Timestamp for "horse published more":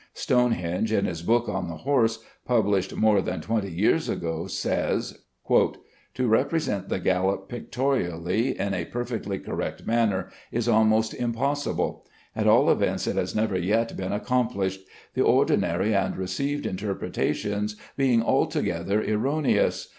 1.77-3.21